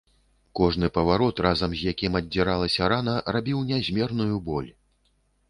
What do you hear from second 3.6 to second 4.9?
нязмерную боль.